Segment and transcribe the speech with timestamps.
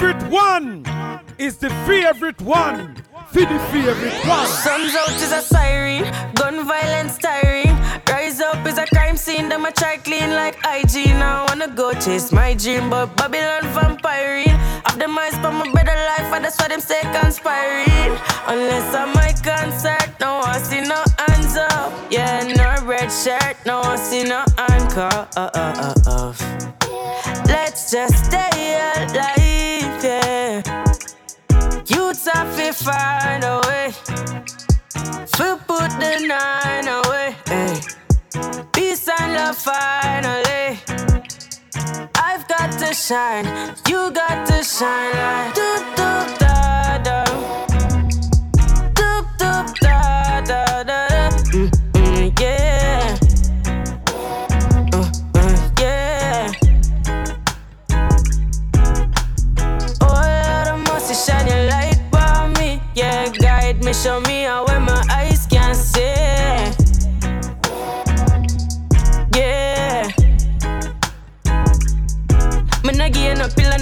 [0.00, 0.82] favorite one
[1.36, 2.96] is the favorite one.
[3.32, 4.46] For the favorite one.
[4.46, 7.76] Sun's out is a siren, gun violence tiring.
[8.08, 11.12] Rise up is a crime scene, them a try clean like IG.
[11.20, 14.56] Now I wanna go chase my dream, but Babylon vampiring.
[14.86, 18.12] Of them eyes for my better life, and that's why them stay conspiring.
[18.46, 21.92] Unless I'm my concert, no I see no hands up.
[22.10, 25.28] Yeah, no red shirt, no I see no handcuff.
[27.46, 28.49] Let's just stay
[32.72, 33.92] Find a way.
[34.92, 37.34] To put the nine away.
[37.46, 37.80] Hey.
[38.72, 40.78] Peace and love finally.
[42.14, 43.46] I've got to shine,
[43.88, 46.39] you got to shine like do do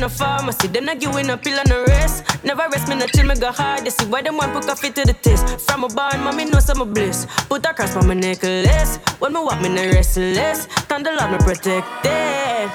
[0.08, 0.68] pill pharmacy.
[0.68, 2.24] Them nah give you no pill and no rest.
[2.44, 3.84] Never rest, me no chill, me go hard.
[3.84, 5.60] They see why them want put coffee to the test.
[5.60, 7.26] From a barn, mommy know some bliss.
[7.48, 8.96] Put a cross on my necklace.
[9.18, 10.66] When me walk, me no restless.
[10.88, 12.70] Thunder love me protected.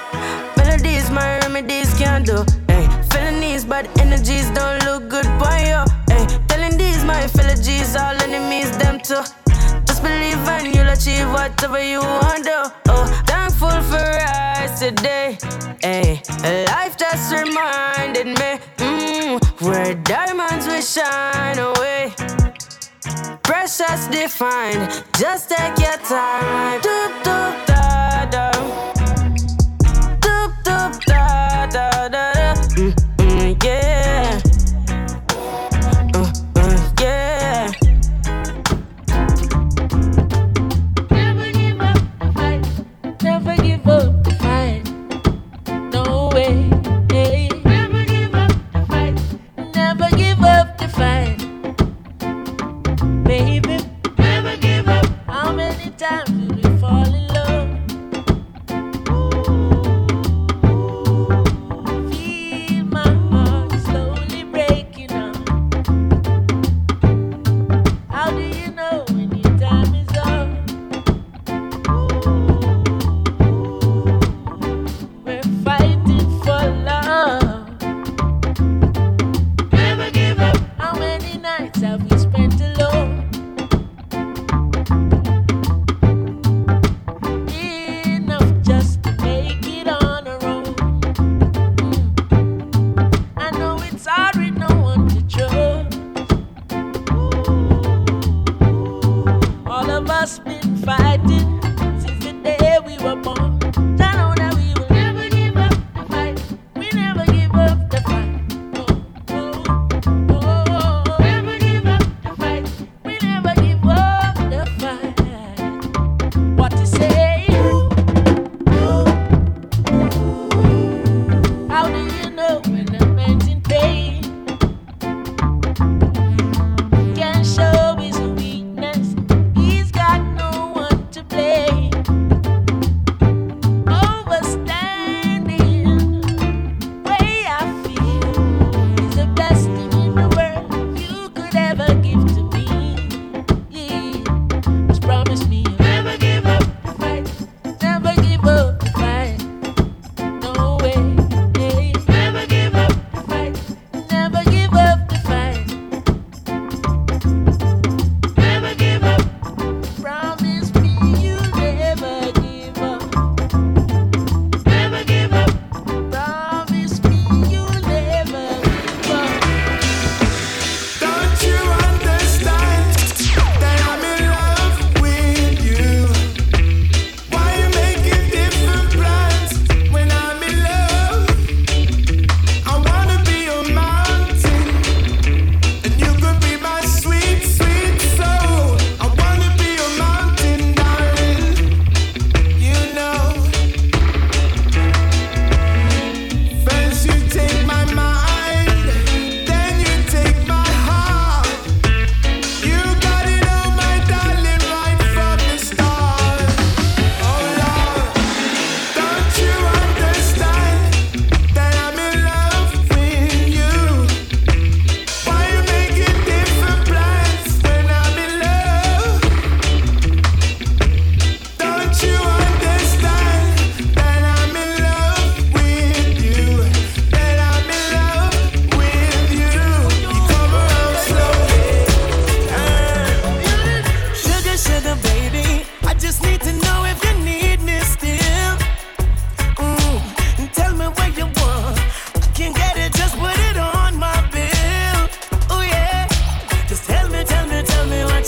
[0.56, 2.44] Melodies, my remedies can't do.
[2.68, 5.80] Hey, felonies, bad energies don't look good for you.
[6.08, 9.43] Hey, telling these my fellow G's, all enemies, them too.
[10.04, 12.70] Believe and you'll achieve whatever you want to.
[12.90, 15.38] Oh, thankful for us today.
[15.80, 16.20] Hey,
[16.66, 22.12] life just reminded me mm, where diamonds will shine away.
[23.42, 27.63] Precious defined, just take your time.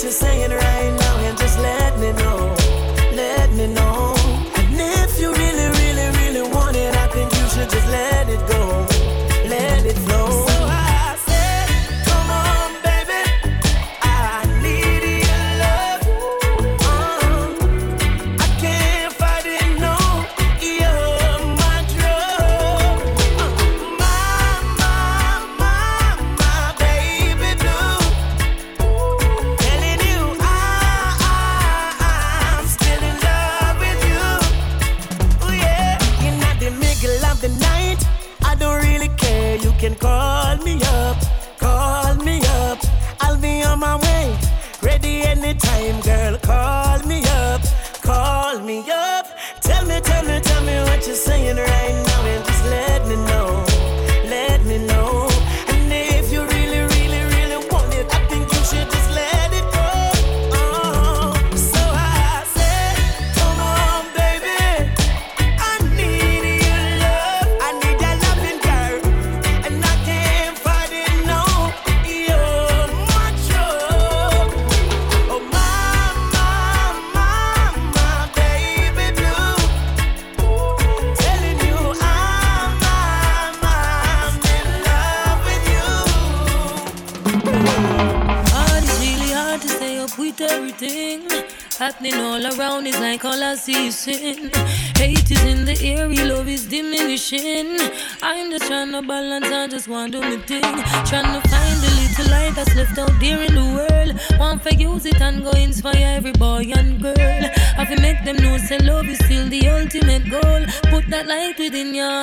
[0.07, 2.36] you're saying right now and just let me know.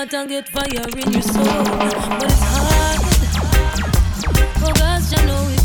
[0.04, 1.44] Heart and get fire in your soul.
[1.44, 3.00] But it's hard.
[4.62, 5.63] Oh gosh, I know it's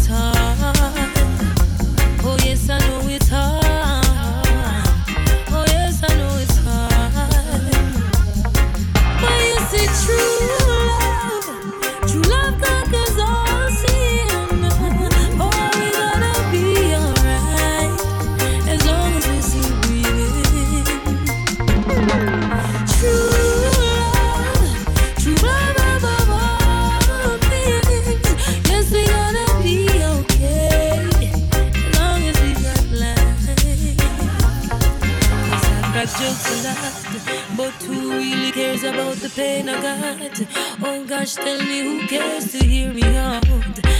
[38.83, 40.41] about the pain I got.
[40.81, 43.45] Oh gosh, tell me who cares to hear me out.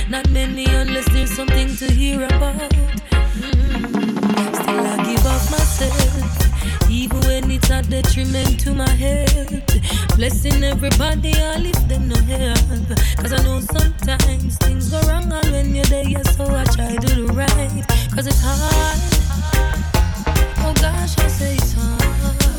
[0.10, 2.56] Not many unless there's something to hear about.
[3.36, 4.54] Mm-hmm.
[4.54, 10.16] Still, I give up myself, even when it's a detriment to my health.
[10.16, 12.88] Blessing everybody, I lift them no help.
[13.18, 17.16] Cause I know sometimes things go wrong, and when you're there, so I try to
[17.16, 17.86] do right.
[18.16, 19.00] Cause it's hard.
[20.66, 22.59] Oh gosh, I say it's hard.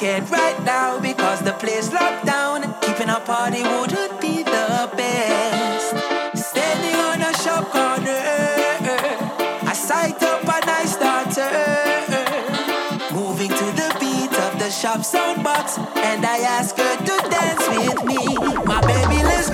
[0.00, 2.69] Can't right now because the place locked down.
[3.10, 5.96] A party wouldn't be the best.
[6.48, 8.22] Standing on a shop corner,
[9.68, 11.50] I sight up a nice daughter.
[13.12, 17.66] Moving to the beat of the shop sound box, and I ask her to dance
[17.68, 18.36] with me.
[18.64, 19.50] My baby, let's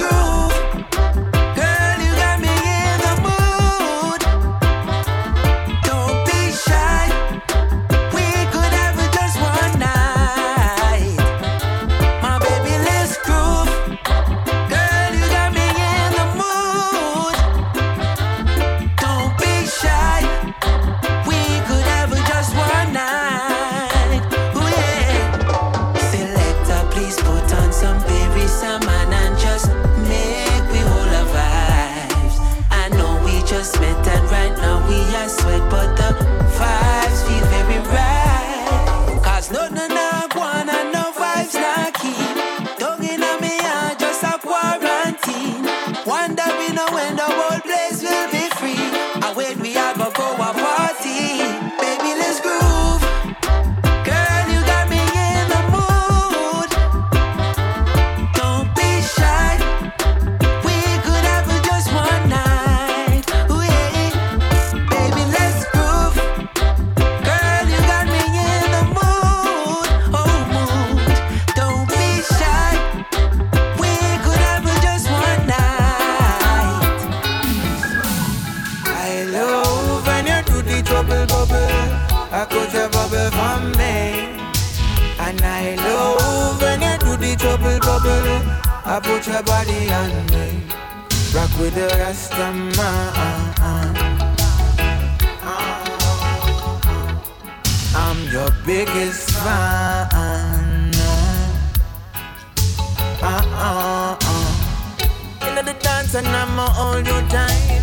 [105.67, 107.83] the dance and I'ma hold you tight.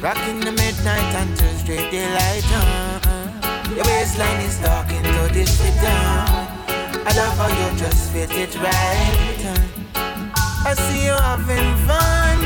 [0.00, 2.44] Rocking the midnight until straight daylight.
[2.48, 3.76] Uh-uh.
[3.76, 7.04] Your waistline is talking to this shit uh-uh.
[7.04, 9.42] I love how you just fit it right.
[9.44, 10.68] Uh-uh.
[10.68, 12.40] I see you having fun.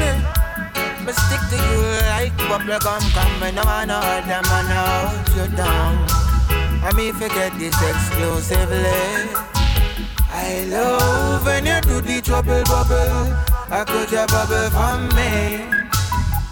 [1.06, 5.28] But stick to you like bubble gum Come And I wanna hold order man hold
[5.36, 5.94] you down.
[6.82, 9.30] I mean, forget this exclusively.
[10.28, 13.55] I love when you do the trouble bubble.
[13.68, 15.66] I could your bubble from me.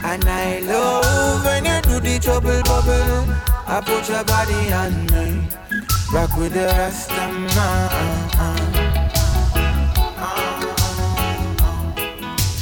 [0.02, 3.25] And I love when you do the trouble bubble.
[3.68, 5.47] I put your body on me.
[6.12, 8.59] Rock with the rest of my uh, uh,
[10.18, 10.64] uh,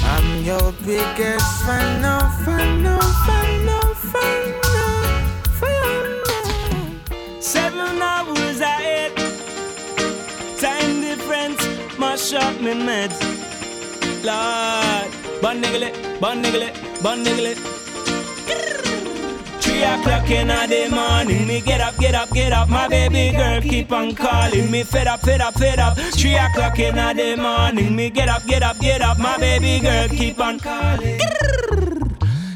[0.05, 5.07] I'm your biggest fan of, fan of, fan of, fan of,
[5.61, 6.23] fan
[7.09, 7.43] of.
[7.43, 8.65] Seven hours I
[9.01, 9.17] ate,
[10.61, 11.63] Time difference,
[11.99, 13.42] mash up me meds.
[14.25, 15.11] Lord,
[15.43, 16.71] bun niggle bun niggle
[17.03, 17.55] bun niggle.
[19.61, 22.69] Three o'clock in the morning, me get up, get up, get up.
[22.69, 25.97] My baby girl keep on calling me, fed up, fed up, fed up.
[25.97, 29.19] Three o'clock in the morning, me get up, get up, get up.
[29.19, 31.19] My baby girl keep on calling.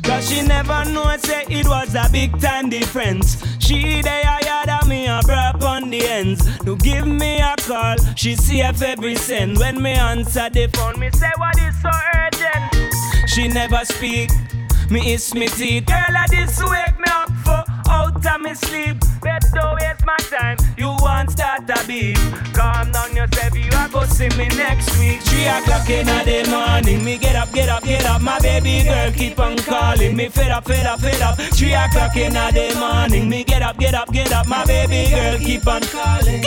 [0.04, 3.42] Cause she never know say it was a big time difference.
[3.58, 6.42] She higher than me a brap on the ends.
[6.64, 9.58] To give me a call, she see if every cent.
[9.58, 13.28] When me answer the phone, me say what is so urgent.
[13.28, 14.30] She never speak.
[14.90, 15.86] Me is me teeth.
[15.86, 18.96] Girl, I this wake me up for out of me sleep.
[19.22, 20.56] Better waste my time.
[20.76, 22.16] You want start a beat.
[22.52, 25.20] Calm down yourself, you are go see me next week.
[25.22, 27.04] Three o'clock in the morning.
[27.04, 28.20] Me get up, get up, get up.
[28.22, 30.28] My baby girl keep on calling me.
[30.28, 31.36] Fed up, fed up, fed up.
[31.38, 33.28] Three o'clock in the morning.
[33.28, 34.46] Me get up, get up, get up.
[34.46, 36.44] My baby girl keep on calling.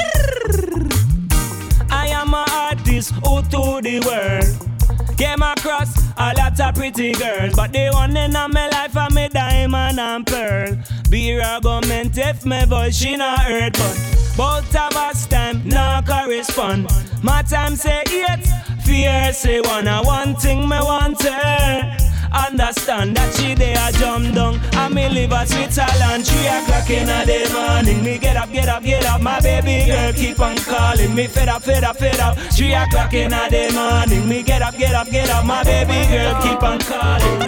[1.91, 4.78] I am an artist who to the world.
[5.19, 9.27] Came across a lot of pretty girls, but the one in my life are me
[9.27, 10.77] diamond and pearl.
[11.09, 13.97] Be argument if my voice she not heard, but
[14.37, 16.87] both of us time not correspond.
[17.21, 18.47] My time say eight,
[18.85, 19.89] fear say one.
[19.89, 22.08] I One thing me want her.
[22.31, 24.59] Understand that she there a jump down.
[24.75, 26.25] And me live a Switzerland.
[26.25, 28.03] Three o'clock in the morning.
[28.03, 29.21] Me get up, get up, get up.
[29.21, 31.27] My baby girl keep on calling Me.
[31.27, 32.37] Fed up, fed up, fed up.
[32.53, 34.27] Three o'clock in the morning.
[34.29, 35.45] Me get up, get up, get up.
[35.45, 37.39] My baby girl keep on calling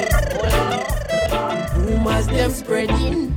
[1.76, 3.34] Rumors them spreading.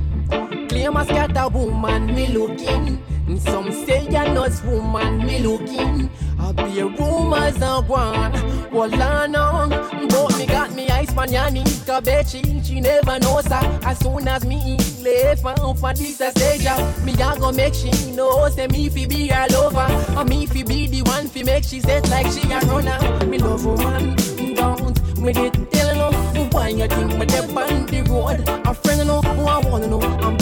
[0.67, 3.01] Claim a scatter woman me looking
[3.39, 6.09] some say you're not woman me looking.
[6.39, 8.71] I be a rumors and one.
[8.71, 9.67] Well I know
[10.09, 13.79] But me got me ice man yani Kabechi She never knows her.
[13.83, 18.11] As soon as me left found for this stage uh, Me a go make she
[18.11, 19.87] know Say me fi be her lover.
[20.19, 23.25] And me fi be the one fi make she set like she a runner.
[23.25, 24.15] Me love woman
[24.55, 26.11] Don't me did tell no.
[26.51, 28.43] Why you think me dep on the road?
[28.67, 30.01] A friend know Who I wanna know.
[30.01, 30.37] I'm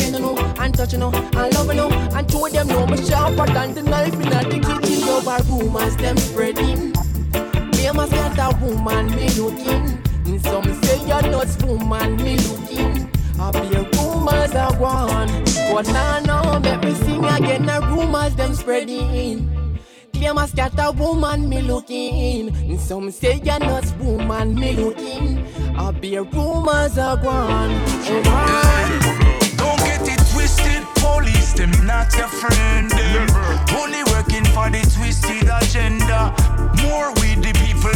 [0.64, 1.12] And touching know.
[1.12, 1.90] And loving know.
[1.90, 5.04] And told them know me sharper than the knife in the kitchen.
[5.10, 6.94] Over rumors them spreading.
[7.94, 10.02] Must get a woman me looking.
[10.26, 13.10] And Some say you're not woman me looking.
[13.40, 15.28] I be a rumors are gone
[15.72, 17.68] But now no make me sing again.
[17.68, 19.80] The rumors them spreading.
[20.12, 22.50] Claim a scatter woman me looking.
[22.50, 25.46] And Some say you're not woman me looking.
[25.78, 27.70] I be a rumors are gone
[28.06, 29.23] Don't
[31.56, 32.90] them not your friend.
[32.90, 33.28] Them.
[33.78, 36.34] Only working for the twisted agenda.
[36.84, 37.92] More we the people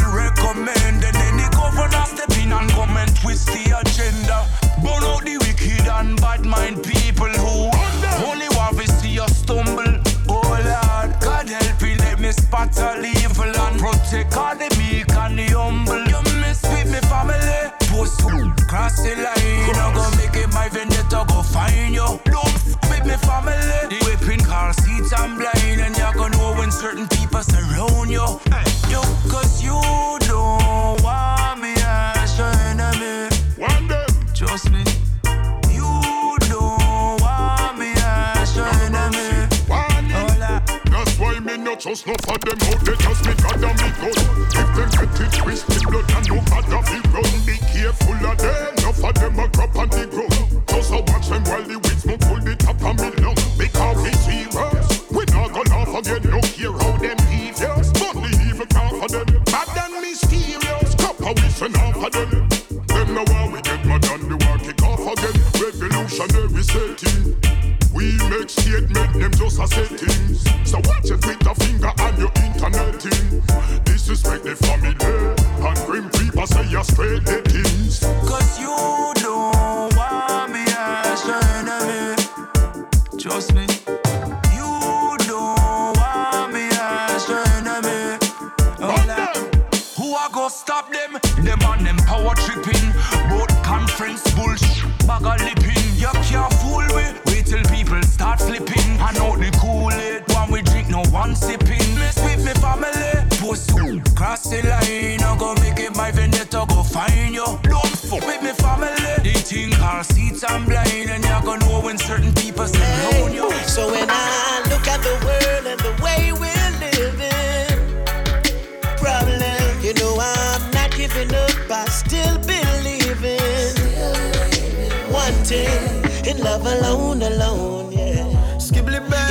[42.06, 44.18] me not no for them out there Just me God and me gun
[44.54, 48.75] If them get it twisted blood and no matter fi run Be careful of them,
[48.84, 51.87] no for them a crop on the ground Just a watch them while the weeds
[51.87, 51.87] smoke full the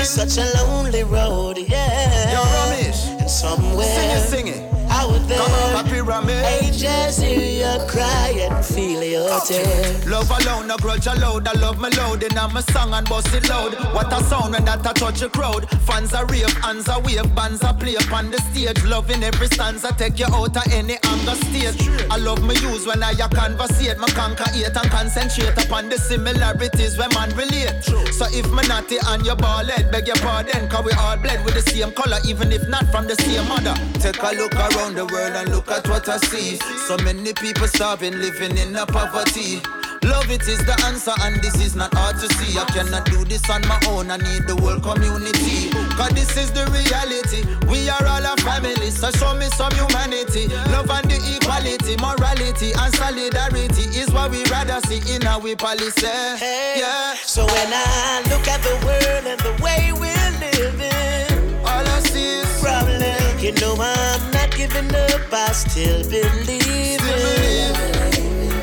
[0.08, 2.32] It's such a lonely road, yeah.
[2.32, 3.28] Yo, Ramesh.
[3.28, 3.84] somewhere.
[3.84, 4.72] Sing it, sing it.
[4.88, 6.44] Out there, Come on, pyramid.
[6.62, 10.06] angels hear you cry and feel your tears.
[10.06, 11.46] Love alone, no grudge allowed.
[11.48, 13.74] I love my load and I'm a song and bust it loud.
[13.94, 15.68] What a sound when that I touch a crowd.
[15.82, 18.82] Fans are rave, hands are wave, bands are play upon the stage.
[18.84, 21.76] Loving every stanza, take you out of any anger state.
[22.10, 23.98] I love my use when I a conversate.
[23.98, 27.82] My conquer hate and concentrate upon the similarities when man relate.
[28.12, 31.44] So if me naughty and your ball head, beg your pardon, cause we all bled
[31.44, 33.74] with the same color, even if not from the same mother.
[33.98, 36.56] Take a look around the world and look at what I see.
[36.86, 39.60] So many people starving, living in a poverty.
[40.04, 42.56] Love it is the answer, and this is not hard to see.
[42.58, 45.72] I cannot do this on my own, I need the whole community.
[45.98, 47.42] Cause this is the reality.
[47.66, 50.46] We are all a family, so show me some humanity.
[50.70, 56.06] Love and the equality, morality, and solidarity is what we rather see in our policy.
[56.38, 57.14] Hey, Yeah.
[57.24, 62.44] So when I look at the world and the way we're living, All I see
[62.44, 64.35] is problem, you know I'm not
[64.68, 65.32] giving up.
[65.32, 67.72] I still believe in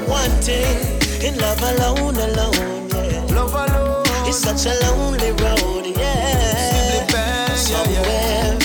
[0.09, 2.89] one thing in love alone, alone.
[2.89, 4.03] Yeah, love alone.
[4.27, 5.85] it's such a lonely road.
[5.85, 8.59] Yeah, bang, yeah, somewhere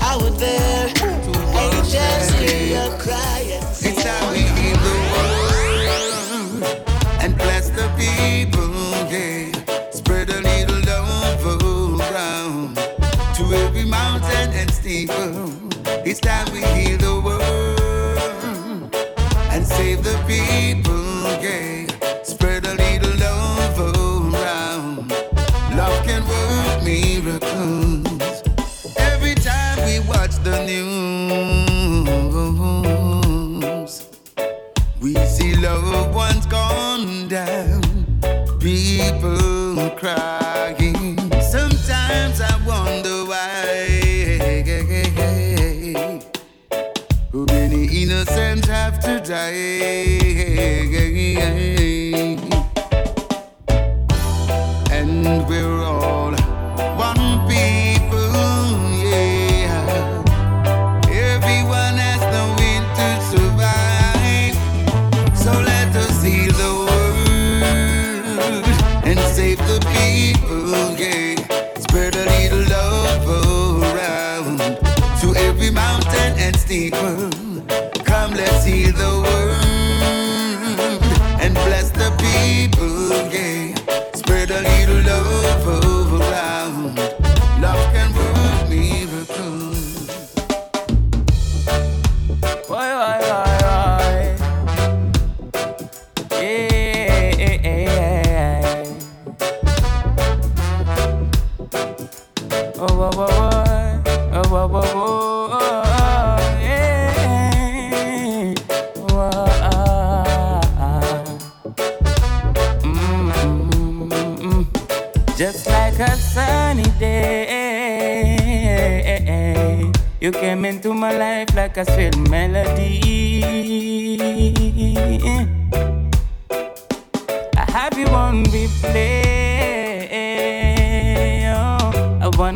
[0.00, 0.88] out there,
[1.62, 6.62] angels hear you cry and feel It's how we heal the world
[7.22, 8.70] and bless the people,
[9.10, 9.90] yeah.
[9.90, 12.76] Spread a little love around
[13.36, 15.65] to every mountain and steeple.
[16.08, 17.45] It's time we heal the world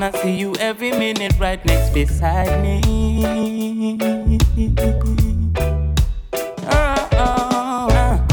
[0.02, 3.98] Oh, I see you every minute right next beside me.
[6.64, 8.26] Oh, oh.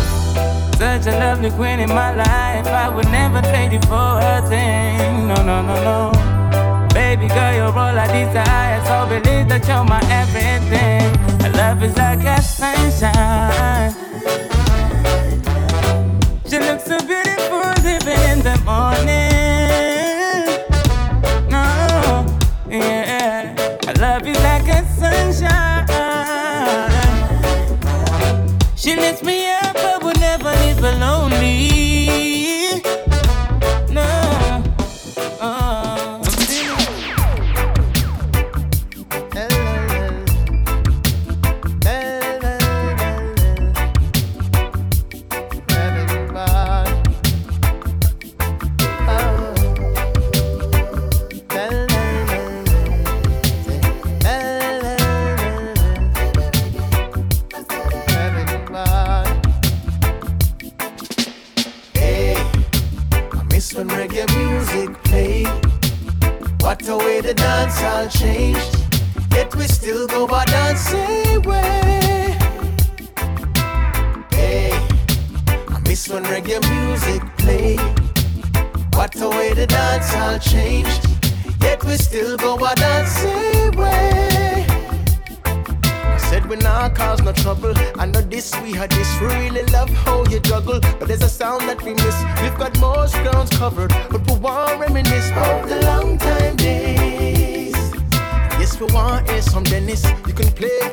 [0.77, 2.67] Such a lovely queen in my life.
[2.67, 5.27] I would never trade you for a thing.
[5.27, 6.87] No, no, no, no.
[6.93, 8.79] Baby girl, you're all I desire.
[8.85, 11.11] So believe that you're my everything.
[11.39, 14.06] My love is like a sunshine.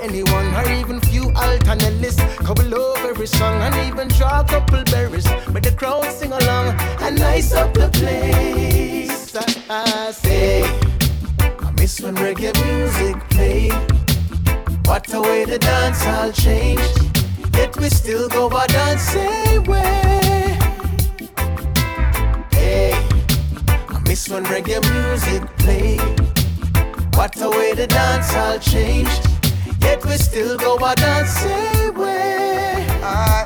[0.05, 2.17] anyone or even few alternatives.
[2.49, 5.27] Couple of every song and even draw a couple berries.
[5.53, 9.35] But the crowd sing along and nice up the place.
[9.35, 10.63] I, I say,
[11.41, 13.71] I miss when reggae music play.
[14.85, 16.87] What a way to dance I'll change.
[17.55, 20.59] Yet we still go our same way.
[22.53, 22.93] Hey,
[23.95, 25.97] I miss when reggae music play.
[27.17, 29.34] What a way to dance I'll change
[29.85, 32.87] yet we still go a dancing way.
[33.03, 33.45] Ah,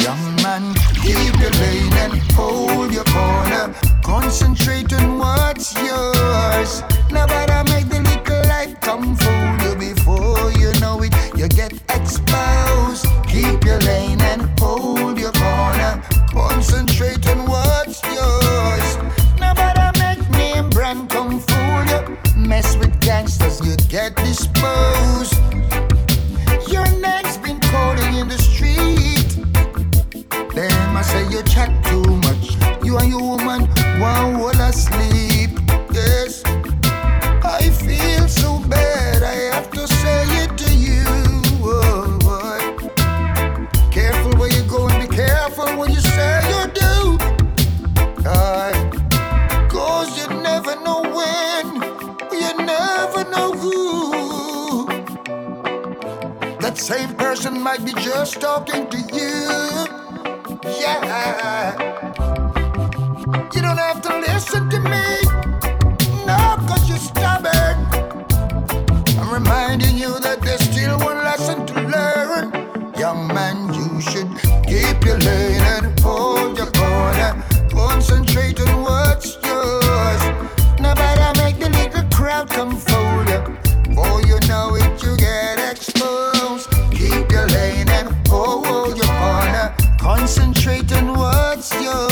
[0.00, 3.74] young man, keep your lane and hold your corner.
[4.02, 6.82] Concentrate on what's yours.
[7.10, 9.59] Now, but make the little life come full
[34.70, 35.50] asleep.
[35.92, 36.42] Yes,
[37.58, 39.22] I feel so bad.
[39.22, 41.04] I have to say it to you.
[41.62, 42.88] Oh, oh.
[43.90, 47.18] Careful where you go and be careful what you say or do.
[48.24, 48.70] I,
[49.68, 51.66] Cause you never know when,
[52.42, 54.86] you never know who.
[56.64, 59.40] That same person might be just talking to you.
[60.80, 61.90] Yeah.
[63.54, 64.39] You don't have to listen.
[78.10, 80.22] concentrate on what's yours.
[80.80, 83.28] Now better make the little crowd come forward.
[83.84, 86.68] Before you know it, you get exposed.
[86.90, 89.74] Keep your lane and hold your corner.
[89.98, 92.09] Concentrate on what's yours.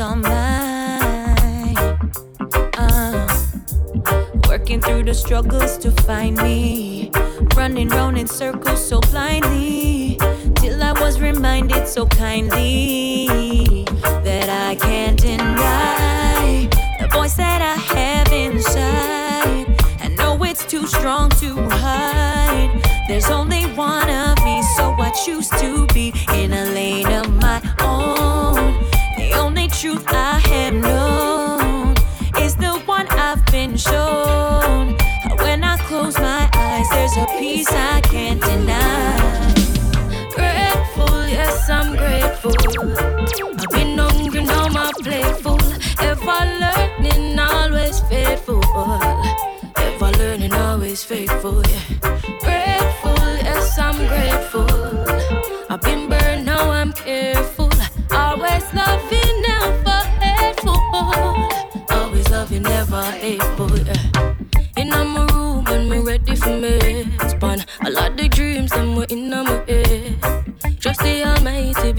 [0.00, 0.29] some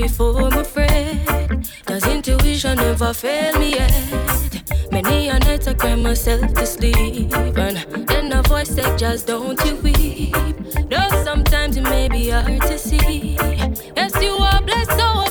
[0.02, 1.72] before my friend.
[1.86, 4.92] Cause intuition never failed me yet.
[4.92, 7.32] Many a night I cry myself to sleep.
[7.34, 10.34] And then a voice said, just don't you weep.
[10.90, 13.38] Though sometimes it may be hard to see.
[13.96, 15.31] Yes, you are blessed so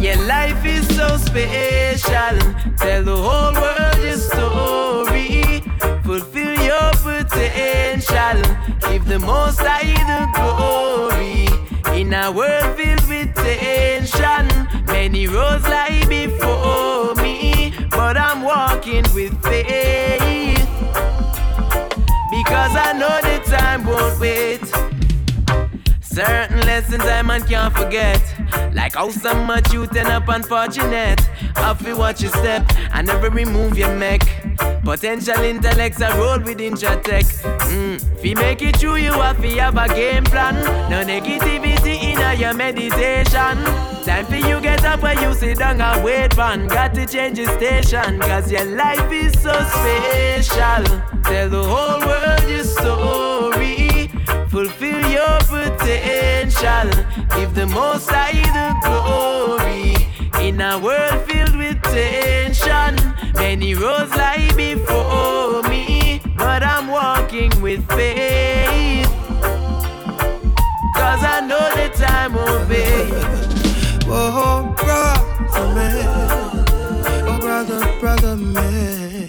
[0.00, 2.36] Yeah, life is so special.
[2.78, 5.62] Tell the whole world your story.
[6.02, 8.38] Fulfill your potential.
[8.88, 11.48] Give the most high the glory.
[11.98, 14.46] In a world filled with tension,
[14.86, 17.72] many roads lie before me.
[17.90, 20.68] But I'm walking with faith.
[22.30, 24.64] Because I know the time won't wait.
[26.02, 28.33] Certain lessons I man can't forget.
[28.74, 31.20] Like how some much you turn up unfortunate.
[31.54, 34.22] Have to watch your step and never remove your neck.
[34.82, 37.24] Potential intellects are roll with intratech.
[37.70, 38.24] Mm.
[38.24, 40.54] you make it true, you have to have a game plan.
[40.90, 43.56] No negativity in your meditation.
[44.04, 46.66] Time for you get up when you sit down and wait man.
[46.66, 48.18] Got to change your station.
[48.18, 50.84] Cause your life is so special.
[51.22, 54.08] Tell the whole world your story.
[54.48, 56.43] Fulfill your potential.
[56.64, 59.92] Give the most high the glory.
[60.42, 62.96] In a world filled with tension,
[63.34, 66.22] many roads lie before me.
[66.38, 69.06] But I'm walking with faith.
[70.96, 72.82] Cause I know the time won't be.
[74.08, 76.64] Oh, brother man.
[77.28, 79.28] Oh, brother, brother man.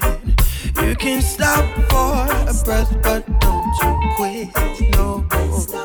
[0.81, 4.91] You can stop for a breath, but don't you quit.
[4.95, 5.84] No.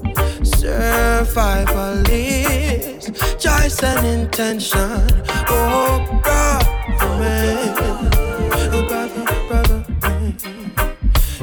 [0.61, 5.07] Survival is choice and intention.
[5.49, 7.01] Oh, brother.
[8.71, 9.81] Oh, brother, brother.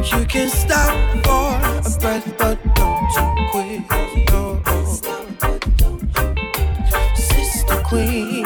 [0.04, 0.94] You can stop
[1.26, 3.80] for a breath, but don't you quit.
[4.30, 4.62] No.
[7.16, 8.37] Sister Queen.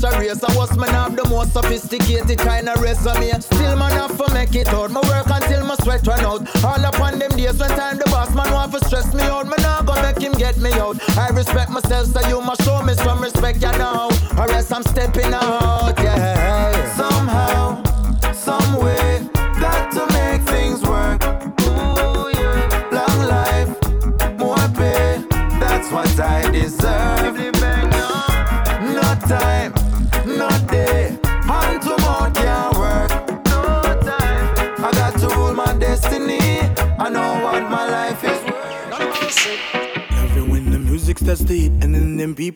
[0.00, 0.42] just a race.
[0.42, 3.40] I was man have the most sophisticated kind of resume.
[3.40, 4.90] Still man have to make it out.
[4.90, 6.64] My work until my sweat run out.
[6.64, 9.46] All upon them days when time the boss man want to stress me out.
[9.46, 10.96] Man not gonna make him get me out.
[11.18, 14.10] I respect myself, so you must show me some respect, you know.
[14.38, 15.59] Or else I'm stepping out.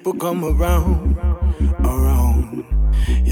[0.04, 1.16] people come around,
[1.82, 2.62] around.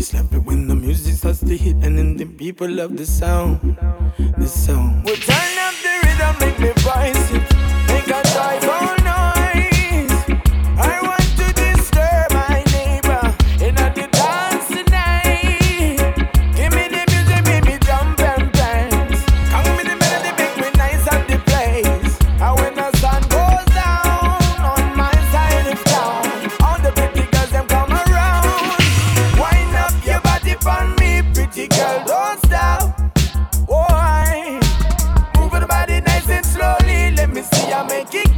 [0.00, 3.76] slap it when the music starts to hit and then the people love the sound,
[4.38, 5.06] the sound.
[37.88, 38.31] make it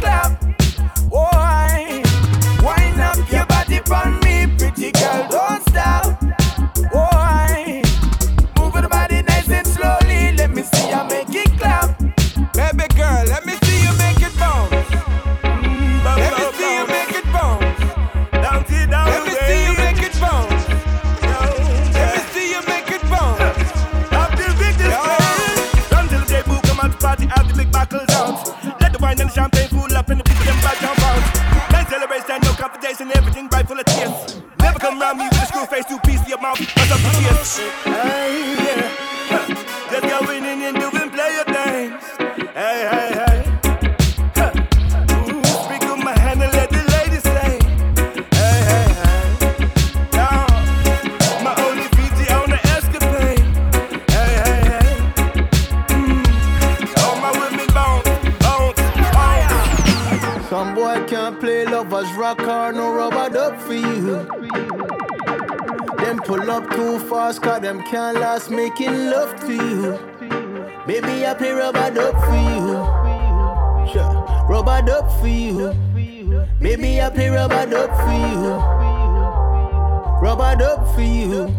[80.95, 81.55] for you.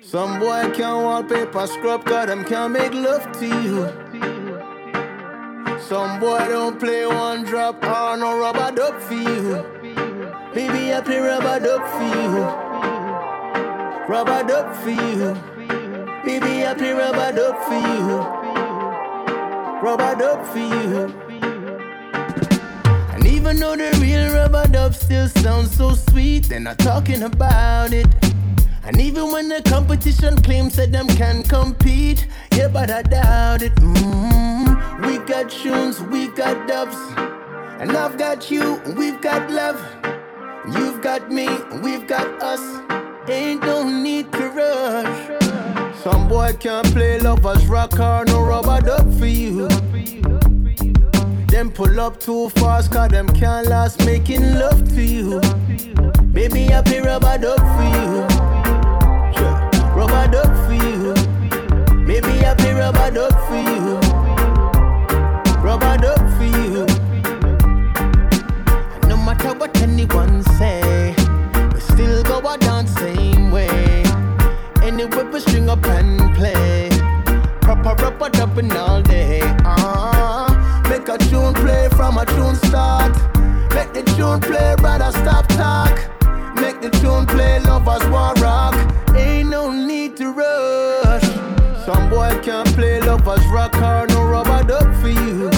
[0.00, 3.92] Some boy can't wallpaper scrub, cause them can't make love to you.
[5.80, 9.64] Some boy don't play one drop or no rubber duck for you.
[10.54, 12.44] Baby, I play rubber duck for you.
[14.08, 15.34] Rubber duck for you.
[16.24, 18.18] Baby, I play rubber duck for you.
[19.82, 21.27] Rubber duck for you
[23.48, 26.48] even know the real rubber dub still sounds so sweet.
[26.48, 28.06] They're not talking about it.
[28.84, 33.74] And even when the competition claims that them can compete, yeah, but I doubt it.
[33.76, 35.06] Mm-hmm.
[35.06, 36.96] We got tunes, we got dubs.
[37.80, 39.80] And I've got you, we've got love.
[40.76, 41.48] You've got me,
[41.82, 42.60] we've got us.
[43.30, 45.96] Ain't no need to rush.
[46.02, 49.68] Some boy can't play lovers rock or no rubber dub for you.
[51.58, 55.40] Them pull up too fast, cause them can't last making love to you.
[56.32, 58.22] Baby, I pay rubber duck for you.
[59.34, 59.92] Yeah.
[59.92, 61.14] Rubber duck for you.
[61.96, 63.98] Maybe I pay rubber duck for you.
[65.60, 66.86] Rubber duck for you.
[68.94, 71.12] And no matter what anyone say,
[71.74, 74.04] we still go out down same way.
[74.80, 76.88] Anyway, we string up and play.
[77.62, 79.02] Proper, rubber duck and all
[82.48, 83.12] tune start.
[83.74, 85.94] Let the tune play, brother, stop talk.
[86.56, 88.74] Make the tune play, lovers want rock.
[89.14, 91.28] Ain't no need to rush.
[91.84, 95.50] Some boy can't play lovers rock or no rubber duck for you.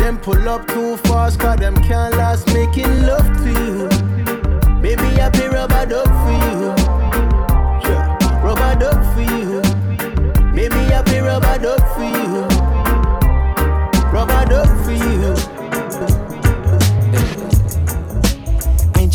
[0.00, 3.88] Them pull up too fast, cause them can't last making love to you.
[4.82, 6.83] Baby, I play rubber duck for you.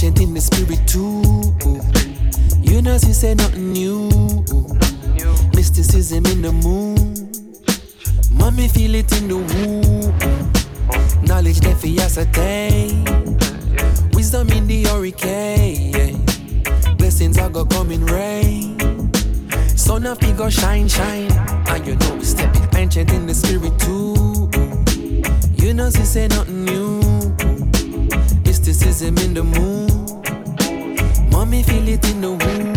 [0.01, 1.21] Ancient in the spirit too.
[2.61, 4.07] You know, she say nothing new.
[5.53, 7.29] Mysticism in the moon.
[8.31, 10.15] Mommy feel it in the womb.
[11.25, 13.03] Knowledge that for ascertain.
[14.13, 16.23] Wisdom in the hurricane.
[16.95, 18.79] Blessings are go come in rain.
[19.67, 21.29] Sun of me go shine, shine.
[21.67, 24.49] And you know we stepping ancient in the spirit too.
[25.61, 27.08] You know she say nothing new.
[28.69, 31.31] Mysticism in the moon.
[31.31, 32.73] Mommy feel it in the womb.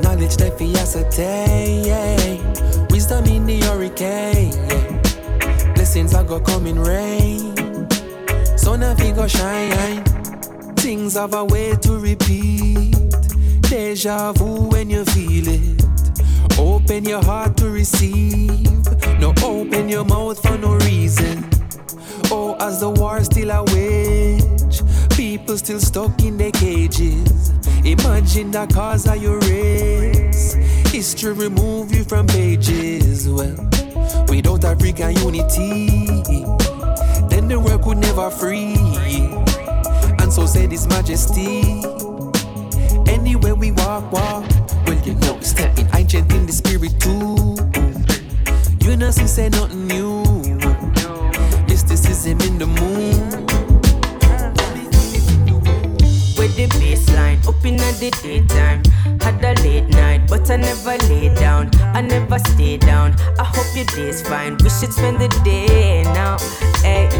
[0.00, 2.38] Knowledge that for ascertain.
[2.90, 4.54] Wisdom in the hurricane.
[5.74, 7.56] Blessings are go come in rain.
[8.56, 10.04] Sun of me go shine.
[10.76, 12.94] Things have a way to repeat.
[13.62, 15.82] Deja vu when you feel it.
[16.60, 18.86] Open your heart to receive.
[19.18, 21.53] No open your mouth for no reason.
[22.36, 24.82] Oh, as the war still a wage,
[25.16, 27.50] people still stuck in their cages.
[27.84, 30.54] Imagine the cause of your race.
[30.90, 33.28] History remove you from pages.
[33.28, 33.54] Well,
[34.28, 35.86] without African unity,
[37.30, 38.74] then the world could never free.
[40.18, 41.84] And so said His Majesty.
[43.06, 44.44] Anywhere we walk, walk.
[44.88, 47.54] Well, you know, stepping ancient in the spirit too.
[48.84, 50.23] You know, she say nothing new.
[52.26, 53.20] In the moon.
[56.38, 58.82] With the bassline up in the daytime.
[59.20, 61.70] Had a late night, but I never lay down.
[61.94, 63.14] I never stay down.
[63.38, 64.56] I hope your day's fine.
[64.62, 66.38] We should spend the day now.
[66.80, 67.10] Hey,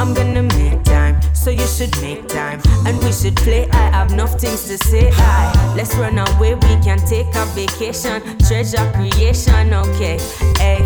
[0.00, 2.62] I'm gonna make time, so you should make time.
[2.86, 3.68] And we should play.
[3.72, 5.10] I have enough things to say.
[5.12, 6.54] Aye, let's run away.
[6.54, 8.22] We can take a vacation.
[8.38, 10.18] Treasure creation, okay.
[10.56, 10.80] Hey,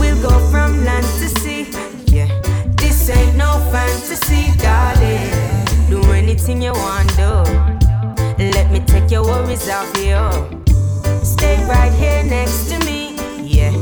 [0.00, 1.49] we'll go from land to sea.
[3.12, 5.30] Ain't no fantasy, darling.
[5.88, 7.32] Do anything you want, do.
[8.38, 10.18] Let me take your worries off you.
[11.24, 13.16] Stay right here next to me.
[13.42, 13.72] Yeah,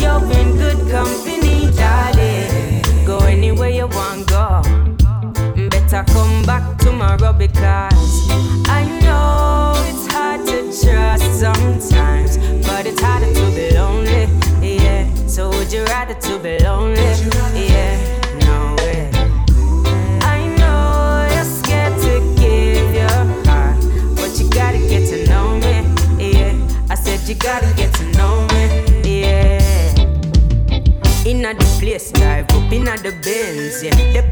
[0.00, 2.82] you're in good company, darling.
[3.06, 4.62] Go anywhere you want, go.
[5.70, 8.28] Better come back tomorrow because
[8.68, 9.03] I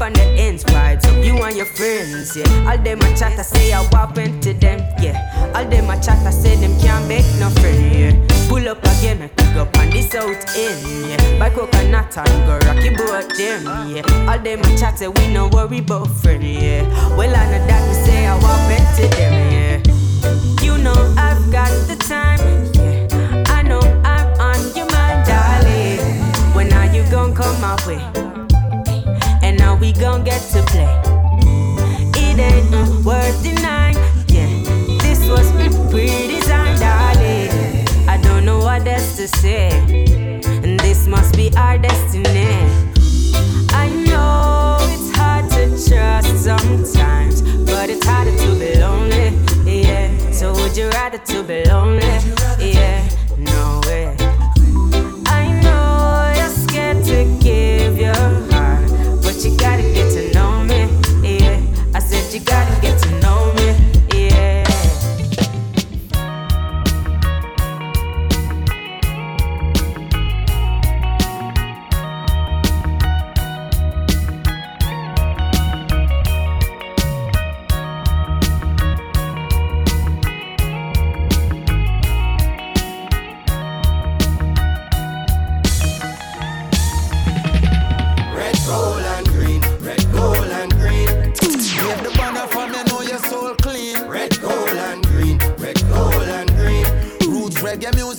[0.03, 2.69] on the ends, vibes you and your friends, yeah.
[2.69, 3.81] All them a chat, I say I
[4.15, 5.53] went to them, yeah.
[5.55, 8.47] All them a chat, I say them can't make no friend, yeah.
[8.49, 11.39] Pull up again, I pick up on the south end, yeah.
[11.39, 13.63] Buy coconut and go rocky boat them,
[13.95, 14.29] yeah.
[14.29, 16.83] All them a chat, say we no worry about friend, yeah.
[17.15, 18.35] Well, I know that we say I
[18.67, 20.63] went to them, yeah.
[20.63, 22.39] You know I've got the time,
[22.75, 23.43] yeah.
[23.47, 26.53] I know I'm on your mind, darling.
[26.53, 28.32] When are you gonna come my way?
[29.83, 30.87] We gon' get to play.
[32.15, 33.97] It ain't uh, worth denying,
[34.29, 34.47] yeah.
[35.01, 35.51] This was
[35.91, 37.51] pre-designed, darling.
[38.07, 39.71] I don't know what else to say.
[40.63, 42.63] And this must be our destiny.
[43.71, 49.37] I know it's hard to trust sometimes, but it's harder to be lonely,
[49.69, 50.31] yeah.
[50.31, 52.07] So would you rather to be lonely,
[52.57, 53.05] yeah?
[62.33, 62.72] You gotta get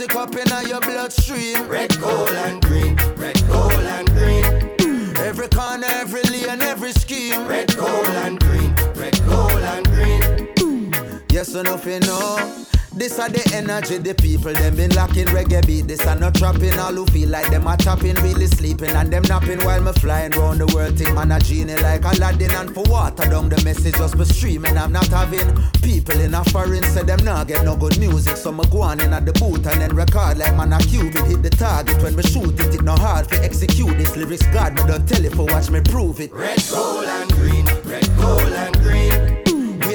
[0.06, 1.66] music up in your bloodstream.
[1.68, 2.96] Red, gold, and green.
[3.16, 5.16] Red, gold, and green.
[5.18, 7.46] Every corner, every lane, every scheme.
[7.46, 8.74] Red, gold, and green.
[8.94, 11.22] Red, gold, and green.
[11.30, 12.63] Yes, enough you know.
[12.96, 15.88] This are the energy the people them been lacking reggae beat.
[15.88, 16.78] This are not trapping.
[16.78, 20.30] All who feel like them are tapping, really sleeping and them napping while me flying
[20.30, 20.96] round the world.
[20.96, 24.78] Think man a genie like Aladdin and for water down the message just be streaming.
[24.78, 28.36] I'm not having people in a foreign say them not get no good music.
[28.36, 31.24] So me go on in at the booth and then record like man a cupid
[31.24, 32.74] hit the target when we shoot it.
[32.76, 34.46] It no hard to execute this lyrics.
[34.52, 36.32] God me don't tell it for watch me prove it.
[36.32, 37.66] Red, gold and green.
[37.66, 38.73] Red, gold and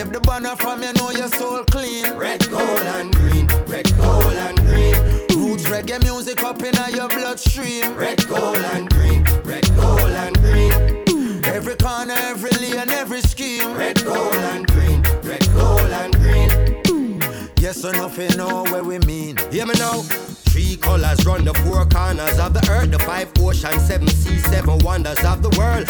[0.10, 2.14] the banner from you know your soul clean.
[2.14, 3.48] Red, gold, and green.
[3.68, 4.96] Red, gold, and green.
[5.38, 7.96] Roots reggae music up in your bloodstream.
[7.96, 9.24] Red, gold, and green.
[9.44, 11.46] Red, gold, and green.
[11.46, 13.74] Every corner, every lane, every scheme.
[13.74, 14.69] Red, gold, and
[17.60, 19.36] Yes, enough you know where we mean.
[19.52, 20.02] Hear me now.
[20.50, 24.80] Three colors run the four corners of the earth, the five oceans, seven seas, seven
[24.80, 25.86] wonders of the world.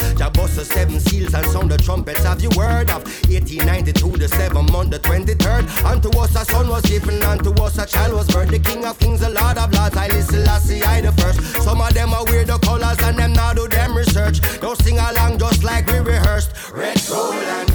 [0.58, 4.90] The seven seals and sound the trumpets of your word of 1892, the seventh month,
[4.90, 5.86] the 23rd.
[5.86, 8.50] Unto us a son was given, unto us a child was birth.
[8.50, 11.40] The King of Kings, the Lord of Lords, I listen, I see I the first.
[11.64, 14.42] Some of them are weird the colors and them now do them research.
[14.60, 16.52] Don't sing along just like we rehearsed.
[16.74, 17.69] Red, gold, and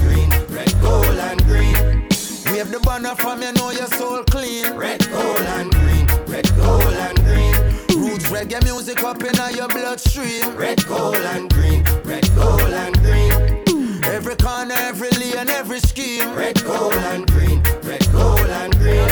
[2.55, 4.77] Wave the banner from you know your soul clean.
[4.77, 6.07] Red, gold, and green.
[6.25, 7.53] Red, gold, and green.
[7.99, 10.55] Roots reggae music up in your bloodstream.
[10.55, 11.83] Red, gold, and green.
[12.05, 14.01] Red, gold, and green.
[14.05, 16.33] Every corner, every lane, every scheme.
[16.33, 17.61] Red, gold, and green.
[17.83, 19.05] Red, gold, and green.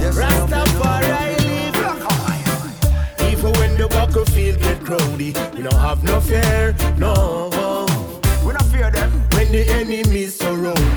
[0.00, 1.76] Yes, Rastafari live.
[3.30, 7.50] Even when the battlefield get crowdy, we don't have no fear, no.
[8.42, 9.10] We don't fear them.
[9.32, 10.91] When the enemies surround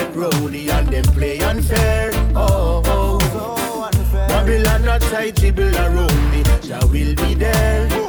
[0.00, 2.82] get rowdy and them play unfair, oh.
[2.86, 3.90] oh.
[4.28, 7.99] Babylon not try dribble around me, Jah will be there.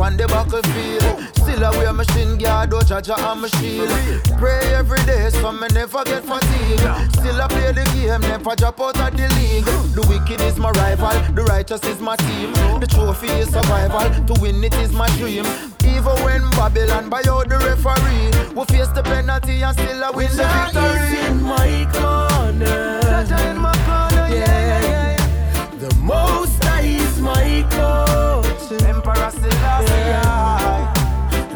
[0.00, 1.02] On the battlefield.
[1.34, 3.88] Still a wear my shin guard, oh Jaja and my shield.
[4.38, 6.78] Pray every day so me never get fatigue.
[7.18, 9.64] Still I play the game, never drop out of the league.
[9.94, 12.52] The wicked is my rival, the righteous is my team.
[12.80, 15.44] The trophy is survival, to win it is my dream.
[15.84, 20.30] Even when Babylon buy out the referee, we face the penalty and still I win
[20.36, 21.26] the victory.
[21.26, 23.00] in my corner.
[23.02, 25.70] Jaja in my corner, yeah, yeah, yeah.
[25.78, 27.66] The Most High is my
[28.68, 28.82] coach.
[28.82, 30.94] Emperor Selassie, yeah.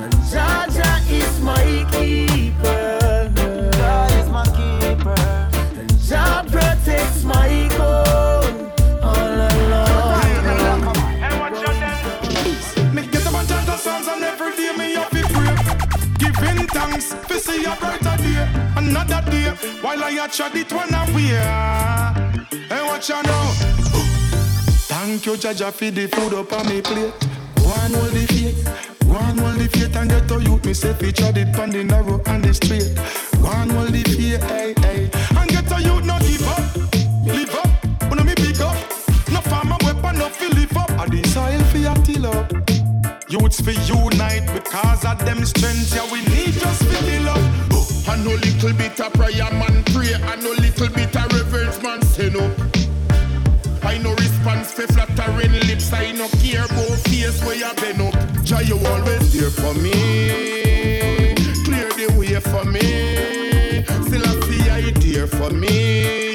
[0.02, 3.30] And Jah Jah is my keeper.
[3.72, 5.48] Jah is my keeper.
[6.06, 8.44] Jah protects my goal
[9.02, 10.14] all along.
[12.94, 15.56] Me get a bunch of songs and every day me have to pray.
[16.18, 19.50] Giving thanks for see a brighter day, another day.
[19.80, 21.36] While I chat it one away.
[22.68, 24.11] Hey, what you know?
[24.92, 27.14] Thank you, Jaja, for the food up on me plate.
[27.64, 28.60] One hold the faith,
[29.08, 30.66] one hold the faith and get to youth.
[30.66, 32.92] Me say feature it on the narrow and the straight.
[33.40, 35.10] One hold the faith, hey, hey.
[35.34, 36.60] And get to youth, not give up.
[37.24, 38.76] Live up, when me pick up.
[39.32, 40.90] No farmer weapon, no fill live up.
[40.90, 42.52] And the soil for your till up.
[43.32, 45.96] Youths for unite because of them strength.
[45.96, 47.40] Yeah, we need just to fill up.
[47.72, 51.82] Oh, I know little bit of prayer man pray, I know little bit of reverence
[51.82, 52.71] man say no.
[54.62, 58.14] Response for flattering lips, I no care about face where you been up.
[58.44, 61.34] Jah, you always there for me,
[61.64, 63.82] clear the way for me.
[64.06, 66.31] Still I see I there for me,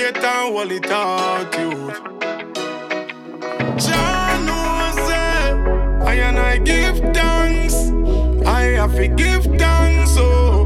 [0.00, 2.00] Faith and hold it out, youth.
[3.84, 6.06] Jah knows it.
[6.08, 7.74] I and I give thanks.
[8.46, 10.64] I have to give thanks, oh.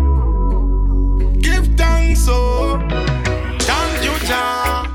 [1.40, 2.78] Give thanks, oh.
[3.58, 4.86] Thank you, Jah.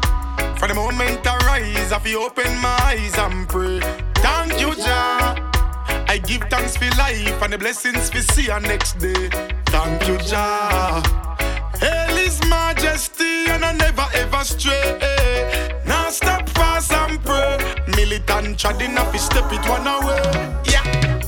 [0.58, 3.82] For the moment I rise, I feel open my eyes and pray.
[4.24, 5.36] Thank you, Jah.
[6.08, 9.30] I give thanks for life and the blessings for see our next day.
[9.66, 11.04] Thank you, Jah.
[11.82, 13.19] Hail His Majesty
[13.50, 15.00] and I never ever stray.
[15.86, 17.58] Now stop fast and pray.
[17.96, 20.22] Militant treading up, step it one away.
[20.66, 20.84] Yeah.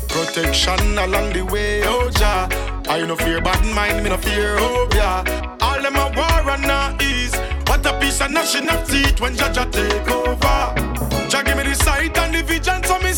[0.08, 2.48] Protection along the way, oh Jah.
[2.88, 5.24] I no fear bad mind, me no fear, oh yeah.
[5.62, 7.36] All them a war and not ease.
[7.68, 10.74] What a piece of national teeth when Jah take over.
[11.30, 13.14] Jah give me the sight and the vision, so me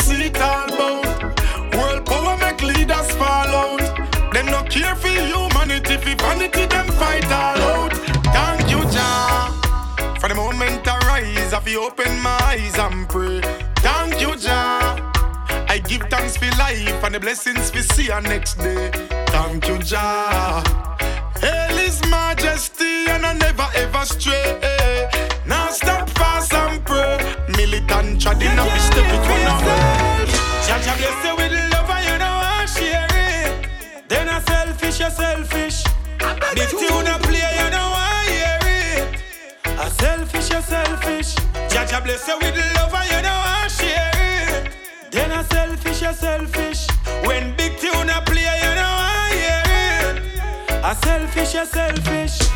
[11.83, 13.41] open my eyes and pray.
[13.77, 14.95] Thank you, Jah.
[15.67, 18.89] I give thanks for life and the blessings we see our next day.
[19.27, 20.63] Thank you, Jah.
[21.41, 25.09] Hail His Majesty and I never ever stray.
[25.45, 27.17] Now stop fast and pray.
[27.57, 30.25] Militant treading up, step it one away.
[30.65, 34.07] Jah Jah bless you with love and you know I share it.
[34.07, 35.83] Then I selfish, you selfish.
[36.55, 37.69] Big tune a play, you
[41.93, 44.71] Jah bless you with love and you know I share it.
[45.11, 46.87] Then I selfish, you selfish.
[47.23, 49.61] When big tune a play, you know I hear
[50.09, 50.83] it.
[50.83, 52.52] I selfish, you selfish.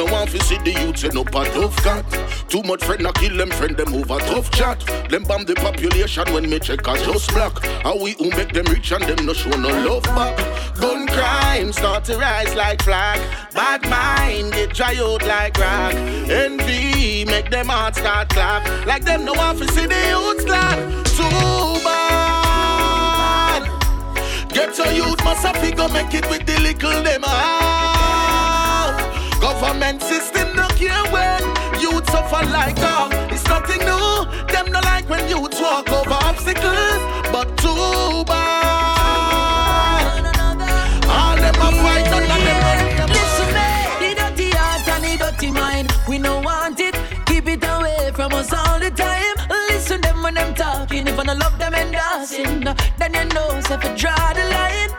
[0.00, 2.04] No want to see the youths end up a tough cat.
[2.48, 4.80] Too much friend a kill them friend them over tough chat.
[5.10, 7.62] Them bomb the population when me check a just black.
[7.82, 10.38] How we who make them rich and them no show no love back.
[10.80, 13.20] Gun crime start to rise like flag.
[13.52, 15.94] Bad mind get dry out like rock.
[15.94, 18.64] Envy make them heart start clap.
[18.86, 20.78] Like them no want to see the youths glad.
[21.04, 23.62] Too bad.
[24.50, 27.99] Get your youth must have figure make it with the little them out.
[29.80, 31.40] Government system no care when
[31.80, 33.14] youth suffer like dog.
[33.32, 34.26] It's nothing new.
[34.52, 37.00] Them no like when youth walk over obstacles,
[37.32, 40.04] but too bad.
[41.08, 45.50] All them a fight, none of them Listen, eh, the dirty heart and the dirty
[45.50, 46.94] mind, we no want it.
[47.24, 49.34] Keep it away from us all the time.
[49.70, 51.08] Listen them when them talking.
[51.08, 52.64] If I no love them endorsing,
[52.98, 54.89] then you know so if you draw the line.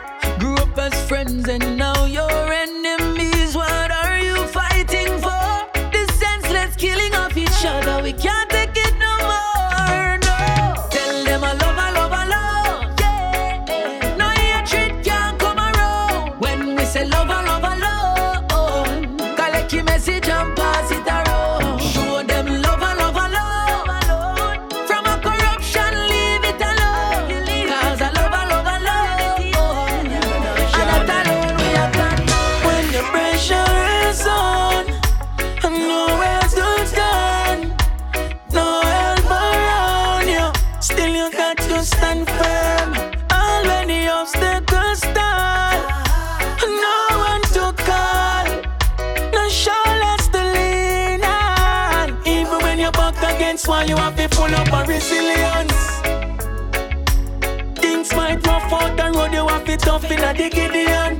[59.82, 61.18] Tough in a Gideon.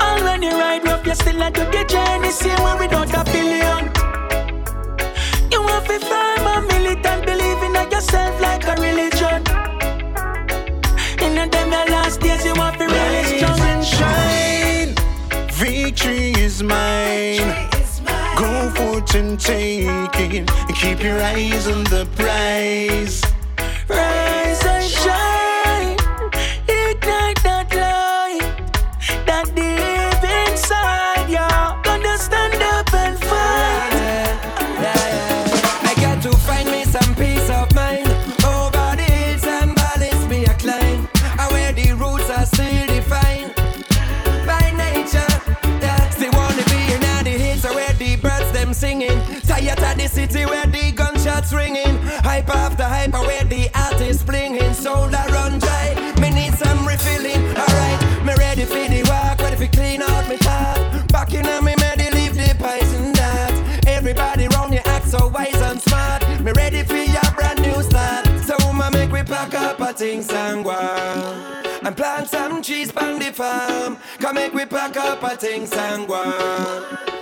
[0.00, 2.30] All when you ride rough, you still have to the journey.
[2.30, 3.84] Same way without a billion.
[5.52, 9.40] You have to firm and militant, believe in yourself like a religion.
[11.24, 14.94] In the them your last days, you have to really strong and shine.
[15.52, 17.68] Victory is mine.
[18.36, 20.50] Go forth and take it.
[20.74, 23.35] Keep your eyes on the prize.
[51.46, 51.98] Gunshots ringing.
[52.22, 54.56] Hype after hype where the artists blinging.
[55.10, 55.94] That run dry.
[56.20, 56.52] Me need
[56.84, 57.42] my feeling.
[57.56, 61.08] Alright, me ready for the walk, ready for clean out me thought.
[61.08, 63.86] Back in me ready leave the poison that.
[63.86, 66.22] Everybody round you act so wise and smart.
[66.40, 68.26] Me ready for your brand new start.
[68.44, 70.70] So ma make we pack up a things and go
[71.82, 73.98] and plant some trees on the farm.
[74.18, 77.15] Come make we pack up a things and go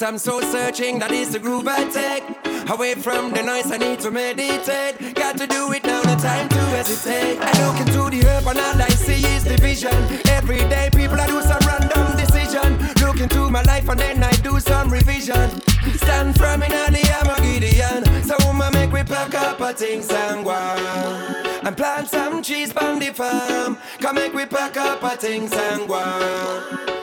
[0.00, 0.06] make.
[0.06, 2.24] Do some soul searching, that is the groove I take.
[2.70, 5.14] Away from the noise, I need to meditate.
[5.14, 7.38] Got to do it now, no time to hesitate.
[7.40, 9.94] I look into the earth and all I see is division.
[10.28, 12.78] Every day, people I do some random decision.
[13.04, 15.50] Look into my life and then I do some revision.
[15.96, 18.22] Stand firm in the Armageddon.
[18.24, 22.98] So, I'ma make we pack up a things and go and plant some trees on
[22.98, 23.78] the farm.
[24.00, 26.97] Come make we pack up a things and.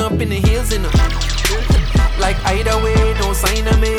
[0.00, 0.90] Up in the hills, you know.
[2.18, 3.94] Like either way, no sign of me.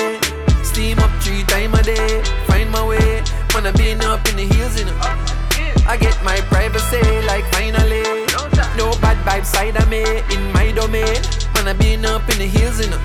[0.64, 3.24] Steam up three times a day, find my way.
[3.54, 4.98] Man, I been up in the hills, you know.
[5.88, 8.04] I get my privacy, like finally.
[8.78, 11.22] No bad vibes side of me, in my domain.
[11.54, 13.02] Man, I been up in the hills, you know.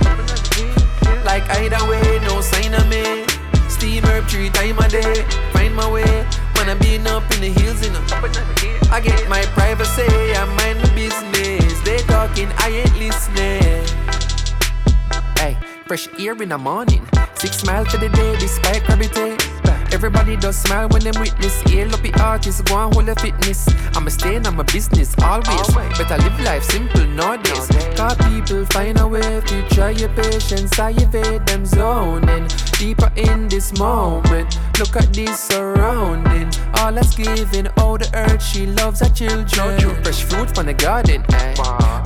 [1.24, 3.26] Like either way, no sign of me.
[3.68, 6.12] Steam up three times a day, find my way.
[6.56, 8.02] Man, I been up in the hills, you know.
[8.90, 10.56] I get my privacy, I.
[10.65, 10.65] They
[12.36, 13.86] talking, I ain't listening.
[15.38, 15.56] Hey,
[15.86, 17.06] fresh air in the morning.
[17.34, 19.35] Six miles to the day, despite gravity.
[19.92, 21.60] Everybody does smile when them witness.
[21.62, 23.68] Hail up the artist, go and hold a fitness.
[23.94, 25.66] I'ma stay in my business always.
[25.98, 27.68] Better live life simple nowadays.
[27.96, 30.78] Cause people find a way to try your patience.
[30.78, 32.48] I evade them zoning.
[32.78, 34.58] Deeper in this moment.
[34.78, 36.50] Look at this surrounding.
[36.78, 40.02] All that's giving, all the earth she loves her children.
[40.02, 41.54] Fresh fruit from the garden, eh?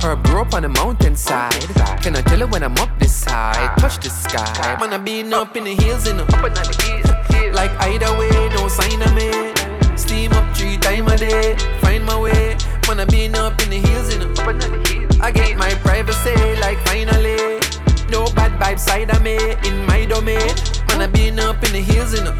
[0.01, 1.61] Herb grow up on the mountainside.
[2.01, 3.73] Can I tell her when I'm up this high?
[3.77, 4.77] Touch the sky.
[4.79, 7.10] Man, I been up in the hills, and up in the know.
[7.61, 9.29] Like either way, no sign of me.
[9.95, 11.55] Steam up three times a day.
[11.79, 12.57] Find my way.
[12.87, 15.21] Man, I been up in the hills, you know.
[15.21, 17.61] I get my privacy, like finally.
[18.09, 20.49] No bad vibes side of me, in my domain.
[20.87, 22.33] Man, I been up in the hills, you know.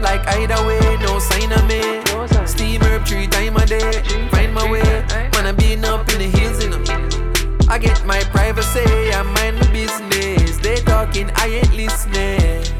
[0.00, 2.00] Like either way, no sign of me.
[2.46, 4.28] Steam herb three times a day.
[4.30, 5.04] Find my way.
[5.34, 7.68] Man, I been up in the hills, you know.
[7.68, 8.80] I get my privacy,
[9.12, 10.56] I mind my business.
[10.56, 12.79] They talking, I ain't listening.